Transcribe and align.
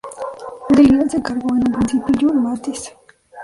Del 0.69 0.87
guion 0.87 1.07
se 1.11 1.17
encargó 1.17 1.49
en 1.49 1.57
un 1.57 1.73
principio 1.73 2.15
June 2.19 2.41
Mathis. 2.41 2.91